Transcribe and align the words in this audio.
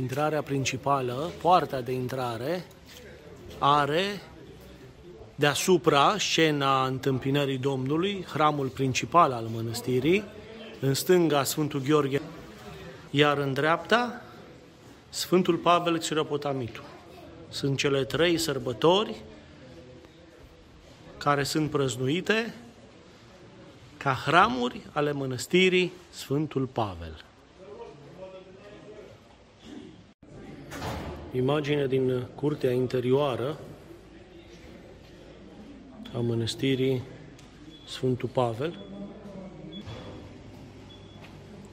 intrarea 0.00 0.42
principală, 0.42 1.30
poarta 1.40 1.80
de 1.80 1.92
intrare, 1.92 2.64
are 3.58 4.20
deasupra 5.34 6.14
scena 6.18 6.84
întâmpinării 6.86 7.58
Domnului, 7.58 8.24
hramul 8.32 8.66
principal 8.66 9.32
al 9.32 9.44
mănăstirii, 9.44 10.24
în 10.80 10.94
stânga 10.94 11.44
Sfântul 11.44 11.80
Gheorghe, 11.80 12.20
iar 13.10 13.38
în 13.38 13.52
dreapta 13.52 14.22
Sfântul 15.08 15.56
Pavel 15.56 15.98
Xiropotamitul. 15.98 16.84
Sunt 17.48 17.78
cele 17.78 18.04
trei 18.04 18.38
sărbători 18.38 19.16
care 21.18 21.42
sunt 21.42 21.70
prăznuite 21.70 22.54
ca 23.96 24.12
hramuri 24.24 24.80
ale 24.92 25.12
mănăstirii 25.12 25.92
Sfântul 26.10 26.66
Pavel. 26.66 27.24
Imagine 31.32 31.86
din 31.86 32.26
curtea 32.34 32.70
interioară 32.70 33.58
a 36.14 36.18
mănăstirii 36.18 37.02
Sfântul 37.86 38.28
Pavel 38.28 38.78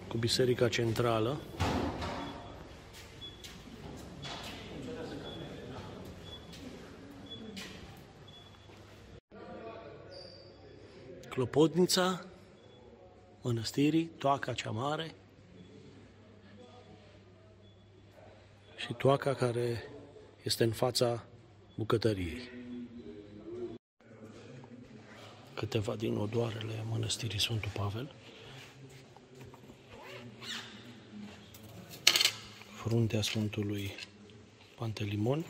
cu 0.08 0.18
biserica 0.18 0.68
centrală. 0.68 1.38
Clopotnița 11.30 12.26
mănăstirii, 13.42 14.06
toaca 14.18 14.54
cea 14.54 14.72
mare 14.72 15.12
și 18.88 18.94
toaca 18.94 19.34
care 19.34 19.84
este 20.44 20.64
în 20.64 20.72
fața 20.72 21.26
bucătăriei. 21.76 22.50
Câteva 25.54 25.96
din 25.96 26.16
odoarele 26.16 26.86
mănăstirii 26.90 27.40
Sfântul 27.40 27.72
Pavel. 27.74 28.12
Fruntea 32.72 33.22
Sfântului 33.22 33.96
Pantelimon, 34.76 35.46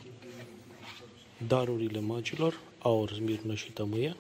darurile 1.48 2.00
magilor, 2.00 2.60
aur, 2.80 3.14
smirnă 3.14 3.56
și 3.56 3.72
tămâie, 3.72 4.16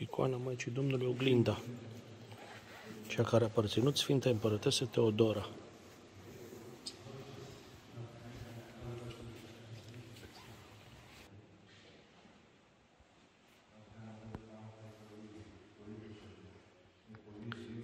icoana 0.00 0.36
Maicii 0.36 0.70
Domnului 0.70 1.06
Oglinda, 1.06 1.60
cea 3.08 3.22
care 3.22 3.44
a 3.44 3.46
aparținut 3.46 3.96
Sfinte 3.96 4.28
Împărătese 4.28 4.84
Teodora. 4.84 5.48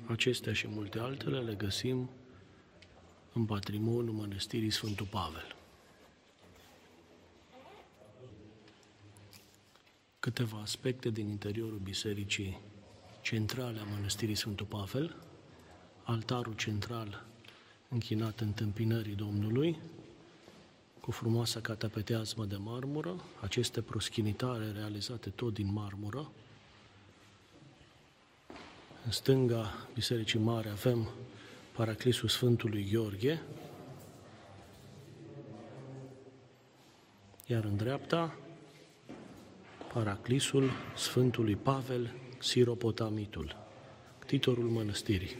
Acestea 0.06 0.52
și 0.52 0.68
multe 0.68 0.98
altele 0.98 1.38
le 1.38 1.54
găsim 1.54 2.10
în 3.32 3.44
patrimoniul 3.44 4.14
Mănăstirii 4.14 4.70
Sfântul 4.70 5.06
Pavel. 5.10 5.55
Câteva 10.26 10.58
aspecte 10.62 11.10
din 11.10 11.28
interiorul 11.28 11.78
bisericii 11.82 12.58
centrale 13.20 13.78
a 13.78 13.84
Mănăstirii 13.94 14.34
Sfântul 14.34 14.66
Pavel, 14.66 15.16
altarul 16.02 16.54
central 16.54 17.24
închinat 17.88 18.40
întâmpinării 18.40 19.14
Domnului, 19.14 19.78
cu 21.00 21.10
frumoasa 21.10 21.60
catapeteazmă 21.60 22.44
de 22.44 22.56
marmură, 22.56 23.24
aceste 23.40 23.80
proschinitare 23.80 24.72
realizate 24.72 25.30
tot 25.30 25.54
din 25.54 25.72
marmură. 25.72 26.30
În 29.04 29.10
stânga 29.10 29.88
Bisericii 29.94 30.38
Mare 30.38 30.68
avem 30.68 31.08
Paraclisul 31.72 32.28
Sfântului 32.28 32.88
Gheorghe, 32.90 33.42
iar 37.46 37.64
în 37.64 37.76
dreapta 37.76 38.36
Paraclisul 39.96 40.70
Sfântului 40.96 41.56
Pavel 41.56 42.14
Siropotamitul, 42.38 43.56
titorul 44.26 44.68
mănăstirii. 44.68 45.36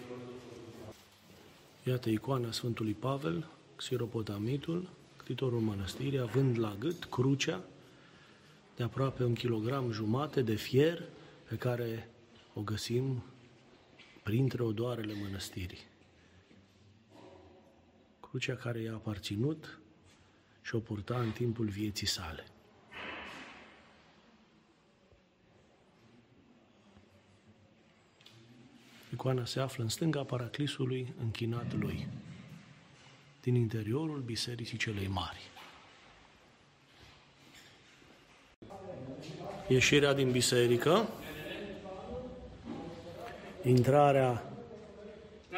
Iată 1.83 2.11
icoana 2.11 2.50
Sfântului 2.50 2.93
Pavel, 2.93 3.49
Siropotamitul, 3.77 4.89
titorul 5.25 5.61
mănăstirii, 5.61 6.19
având 6.19 6.59
la 6.59 6.77
gât 6.78 7.05
crucea 7.05 7.65
de 8.77 8.83
aproape 8.83 9.25
un 9.25 9.34
kilogram 9.34 9.91
jumate 9.91 10.43
de 10.43 10.55
fier 10.55 11.03
pe 11.49 11.56
care 11.56 12.09
o 12.55 12.61
găsim 12.61 13.22
printre 14.22 14.62
odoarele 14.62 15.15
mănăstirii. 15.22 15.84
Crucea 18.21 18.55
care 18.55 18.81
i-a 18.81 18.95
aparținut 18.95 19.78
și 20.62 20.75
o 20.75 20.78
purta 20.78 21.21
în 21.21 21.31
timpul 21.31 21.66
vieții 21.66 22.06
sale. 22.06 22.45
Icoana 29.16 29.44
se 29.44 29.60
află 29.60 29.82
în 29.82 29.88
stânga 29.88 30.22
paraclisului 30.22 31.15
închinat 31.21 31.75
lui, 31.78 32.09
din 33.43 33.54
interiorul 33.54 34.19
bisericii 34.19 34.78
celei 34.78 35.06
mari. 35.06 35.50
Ieșirea 39.69 40.15
din 40.15 40.31
biserică, 40.31 41.09
intrarea 43.62 44.53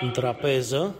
în 0.00 0.10
trapeză, 0.10 0.94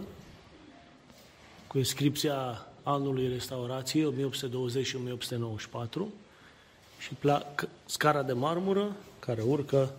cu 1.67 1.77
inscripția 1.77 2.67
anului 2.83 3.27
restaurației 3.27 4.05
1820 4.05 4.85
și 4.85 4.95
1894 4.95 6.13
și 6.97 7.15
scara 7.85 8.23
de 8.23 8.33
marmură 8.33 8.95
care 9.19 9.41
urcă 9.41 9.93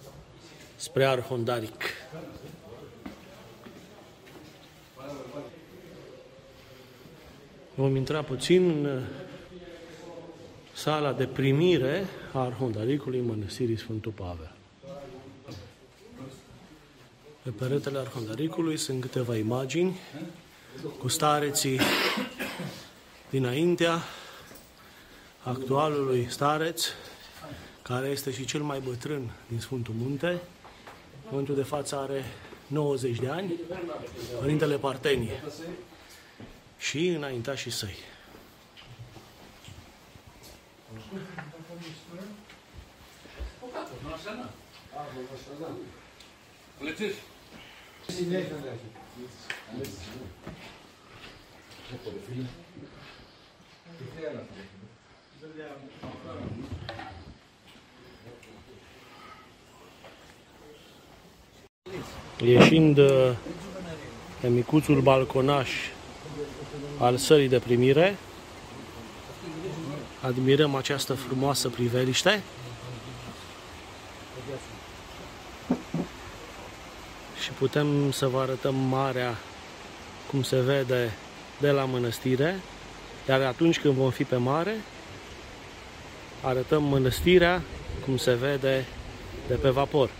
spre 0.81 1.05
Arhondaric. 1.05 1.83
Vom 7.75 7.97
intra 7.97 8.23
puțin 8.23 8.69
în 8.69 8.85
uh, 8.85 9.03
sala 10.73 11.13
de 11.13 11.27
primire 11.27 12.07
a 12.33 12.39
Arhondaricului 12.39 13.21
Mănăstirii 13.21 13.79
Sfântul 13.79 14.13
Pavel. 14.13 14.53
Pe 17.43 17.51
peretele 17.51 17.99
Arhondaricului 17.99 18.77
sunt 18.77 19.01
câteva 19.01 19.37
imagini 19.37 19.99
cu 20.99 21.09
stareții 21.09 21.81
dinaintea 23.31 23.99
actualului 25.43 26.27
stareț, 26.31 26.87
care 27.83 28.09
este 28.09 28.31
și 28.33 28.45
cel 28.45 28.61
mai 28.63 28.81
bătrân 28.81 29.31
din 29.49 29.61
Sfântul 29.61 29.95
Munte. 29.97 30.41
În 31.31 31.37
momentul 31.37 31.63
de 31.63 31.69
față 31.69 31.97
are 31.97 32.25
90 32.67 33.19
de 33.19 33.29
ani, 33.29 33.53
Părintele 34.41 34.77
Partenie. 34.77 35.43
Și 36.79 37.09
înaintașii 37.09 37.71
săi. 37.71 37.97
Ieșind 62.45 62.99
uh, 62.99 63.31
pe 64.41 64.49
micuțul 64.49 65.01
balconaș 65.01 65.71
al 66.99 67.17
sării 67.17 67.49
de 67.49 67.59
primire. 67.59 68.17
Admirăm 70.21 70.75
această 70.75 71.15
frumoasă 71.15 71.69
priveliște. 71.69 72.43
Și 77.43 77.51
putem 77.51 78.11
să 78.11 78.27
vă 78.27 78.39
arătăm 78.41 78.75
marea 78.75 79.39
cum 80.31 80.43
se 80.43 80.61
vede 80.61 81.13
de 81.59 81.71
la 81.71 81.85
mănăstire. 81.85 82.61
Iar 83.29 83.41
atunci 83.41 83.81
când 83.81 83.95
vom 83.95 84.11
fi 84.11 84.25
pe 84.25 84.37
mare, 84.37 84.75
arătăm 86.43 86.83
mănăstirea 86.83 87.63
cum 88.05 88.17
se 88.17 88.35
vede 88.35 88.85
de 89.49 89.55
pe 89.55 89.69
vapor. 89.69 90.11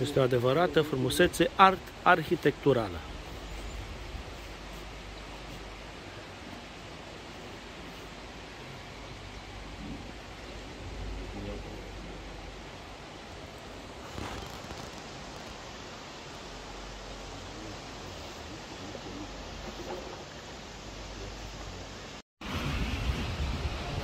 Este 0.00 0.18
o 0.18 0.22
adevărată 0.22 0.80
frumusețe 0.82 1.50
art 1.56 1.92
arhitecturală. 2.02 3.00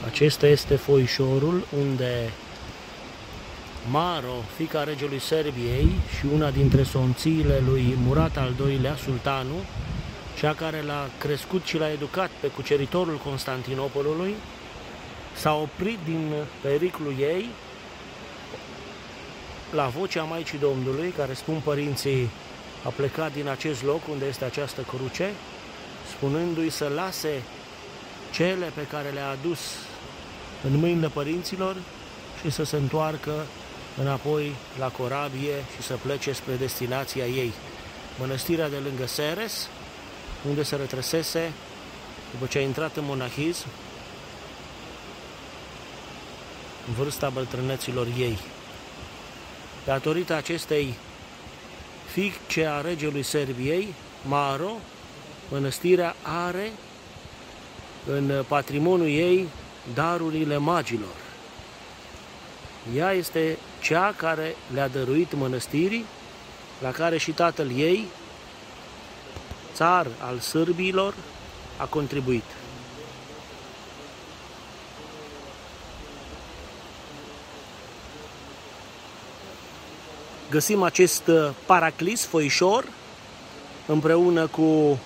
Acesta 0.04 0.46
este 0.46 0.76
foișorul 0.76 1.66
unde 1.78 2.30
Maro, 3.90 4.34
fica 4.56 4.84
regelui 4.84 5.18
Serbiei 5.18 5.90
și 6.18 6.26
una 6.32 6.50
dintre 6.50 6.82
sonțiile 6.82 7.62
lui 7.66 7.96
Murat 8.04 8.36
al 8.36 8.54
II-lea, 8.68 8.96
sultanul, 8.96 9.64
cea 10.38 10.54
care 10.54 10.82
l-a 10.82 11.08
crescut 11.18 11.64
și 11.64 11.78
l-a 11.78 11.90
educat 11.90 12.30
pe 12.40 12.46
cuceritorul 12.46 13.16
Constantinopolului, 13.16 14.34
s-a 15.36 15.54
oprit 15.54 15.98
din 16.04 16.32
periclul 16.60 17.14
ei 17.18 17.48
la 19.72 19.86
vocea 19.86 20.22
Maicii 20.22 20.58
Domnului, 20.58 21.10
care 21.16 21.32
spun 21.32 21.60
părinții, 21.64 22.30
a 22.84 22.88
plecat 22.88 23.32
din 23.32 23.48
acest 23.48 23.82
loc 23.84 24.00
unde 24.10 24.24
este 24.26 24.44
această 24.44 24.80
cruce, 24.80 25.30
spunându-i 26.16 26.70
să 26.70 26.90
lase 26.94 27.42
cele 28.32 28.72
pe 28.74 28.86
care 28.90 29.08
le-a 29.08 29.30
adus 29.30 29.58
în 30.64 30.76
mâinile 30.76 31.08
părinților 31.08 31.76
și 32.42 32.50
să 32.50 32.64
se 32.64 32.76
întoarcă 32.76 33.32
înapoi 34.00 34.54
la 34.78 34.88
corabie 34.88 35.64
și 35.76 35.82
să 35.82 35.98
plece 36.02 36.32
spre 36.32 36.54
destinația 36.54 37.26
ei. 37.26 37.52
Mănăstirea 38.18 38.68
de 38.68 38.76
lângă 38.76 39.06
Seres, 39.06 39.68
unde 40.48 40.62
se 40.62 40.76
retrăsese 40.76 41.52
după 42.30 42.46
ce 42.46 42.58
a 42.58 42.60
intrat 42.60 42.96
în 42.96 43.04
monahism, 43.04 43.66
în 46.88 46.94
vârsta 46.94 47.28
bătrâneților 47.28 48.06
ei. 48.18 48.38
Datorită 49.84 50.34
acestei 50.34 50.94
fiice 52.12 52.66
a 52.66 52.80
regelui 52.80 53.22
Serbiei, 53.22 53.94
Maro, 54.22 54.72
mănăstirea 55.50 56.14
are 56.22 56.72
în 58.06 58.44
patrimoniul 58.48 59.08
ei 59.08 59.48
darurile 59.94 60.56
magilor. 60.56 61.23
Ea 62.96 63.12
este 63.12 63.58
cea 63.80 64.14
care 64.16 64.56
le-a 64.74 64.88
dăruit 64.88 65.34
mănăstirii, 65.34 66.04
la 66.80 66.90
care 66.90 67.18
și 67.18 67.30
tatăl 67.30 67.70
ei, 67.76 68.06
țar 69.74 70.06
al 70.20 70.38
sârbilor, 70.38 71.14
a 71.76 71.84
contribuit. 71.84 72.44
Găsim 80.50 80.82
acest 80.82 81.26
uh, 81.26 81.50
paraclis 81.66 82.24
foișor 82.24 82.84
împreună 83.86 84.46
cu 84.46 84.98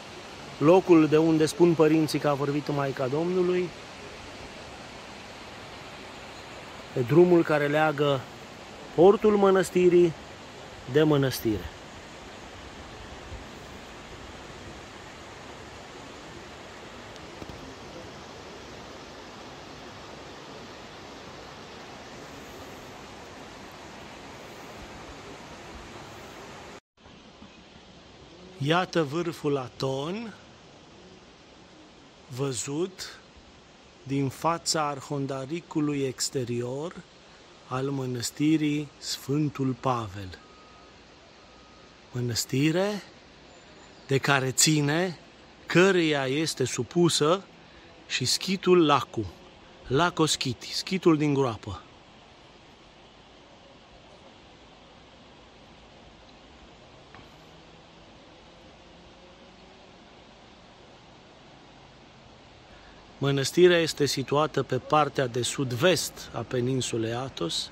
locul 0.58 1.06
de 1.06 1.16
unde 1.16 1.46
spun 1.46 1.74
părinții 1.74 2.18
că 2.18 2.28
a 2.28 2.34
vorbit 2.34 2.68
Maica 2.74 3.06
Domnului, 3.06 3.68
pe 6.98 7.04
drumul 7.04 7.42
care 7.42 7.66
leagă 7.66 8.20
portul 8.94 9.36
mănăstirii 9.36 10.12
de 10.92 11.02
mănăstire. 11.02 11.70
Iată 28.58 29.02
vârful 29.02 29.56
Aton, 29.56 30.34
văzut 32.36 33.18
din 34.08 34.28
fața 34.28 34.86
arhondaricului 34.86 36.02
exterior 36.02 36.94
al 37.66 37.84
mănăstirii 37.84 38.88
Sfântul 38.98 39.76
Pavel. 39.80 40.38
Mănăstire 42.12 43.02
de 44.06 44.18
care 44.18 44.50
ține, 44.50 45.18
căreia 45.66 46.26
este 46.26 46.64
supusă 46.64 47.42
și 48.06 48.24
schitul 48.24 48.86
Lacu, 48.86 49.32
Laco 49.86 50.26
Schiti, 50.26 50.72
schitul 50.74 51.16
din 51.16 51.34
groapă. 51.34 51.82
Mănăstirea 63.18 63.78
este 63.78 64.06
situată 64.06 64.62
pe 64.62 64.76
partea 64.76 65.26
de 65.26 65.42
sud-vest 65.42 66.30
a 66.32 66.40
peninsulei 66.40 67.12
Atos, 67.12 67.70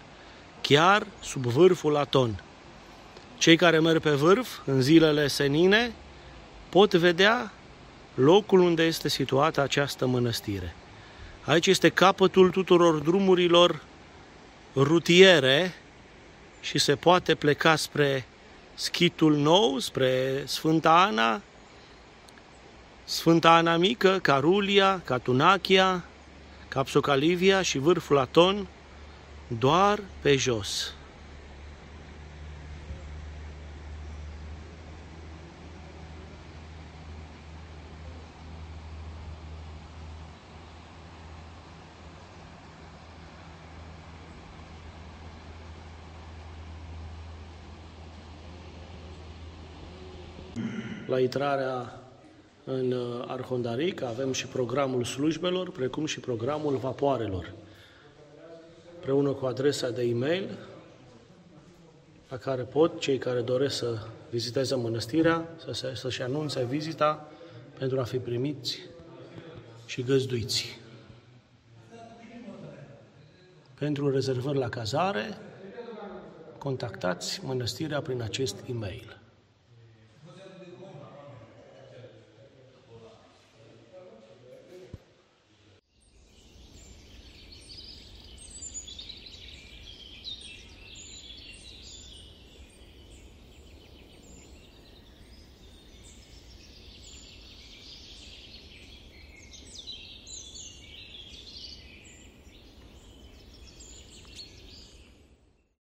chiar 0.60 1.06
sub 1.22 1.44
vârful 1.44 1.96
Aton. 1.96 2.42
Cei 3.38 3.56
care 3.56 3.80
merg 3.80 4.00
pe 4.00 4.10
vârf 4.10 4.48
în 4.64 4.82
zilele 4.82 5.26
senine 5.26 5.92
pot 6.68 6.94
vedea 6.94 7.52
locul 8.14 8.60
unde 8.60 8.82
este 8.82 9.08
situată 9.08 9.60
această 9.60 10.06
mănăstire. 10.06 10.74
Aici 11.44 11.66
este 11.66 11.88
capătul 11.88 12.50
tuturor 12.50 12.98
drumurilor 12.98 13.82
rutiere 14.74 15.74
și 16.60 16.78
se 16.78 16.94
poate 16.94 17.34
pleca 17.34 17.76
spre 17.76 18.26
Schitul 18.74 19.36
Nou, 19.36 19.78
spre 19.78 20.42
Sfânta 20.46 21.02
Ana, 21.02 21.40
Sfânta 23.08 23.50
Ana 23.56 23.76
Mică, 23.76 24.18
Carulia, 24.22 25.00
Catunachia, 25.04 26.04
Capsocalivia 26.68 27.62
și 27.62 27.78
vârful 27.78 28.18
Aton, 28.18 28.66
doar 29.58 30.00
pe 30.20 30.36
jos. 30.36 30.94
La 51.06 51.20
intrarea 51.20 52.05
în 52.68 52.92
uh, 52.92 53.24
Arhondaric 53.26 54.02
avem 54.02 54.32
și 54.32 54.46
programul 54.46 55.04
slujbelor, 55.04 55.70
precum 55.70 56.06
și 56.06 56.20
programul 56.20 56.76
vapoarelor, 56.76 57.52
împreună 58.94 59.30
cu 59.30 59.46
adresa 59.46 59.90
de 59.90 60.02
e-mail 60.02 60.58
la 62.28 62.36
care 62.36 62.62
pot 62.62 63.00
cei 63.00 63.18
care 63.18 63.40
doresc 63.40 63.76
să 63.76 63.98
viziteze 64.30 64.74
mănăstirea 64.74 65.48
să 65.64 65.72
se, 65.72 65.94
să-și 65.94 66.22
anunțe 66.22 66.64
vizita 66.64 67.28
pentru 67.78 68.00
a 68.00 68.02
fi 68.02 68.18
primiți 68.18 68.78
și 69.86 70.02
găzduiți. 70.02 70.80
Pentru 73.78 74.10
rezervări 74.10 74.58
la 74.58 74.68
cazare, 74.68 75.38
contactați 76.58 77.40
mănăstirea 77.44 78.00
prin 78.00 78.22
acest 78.22 78.56
e-mail. 78.68 79.20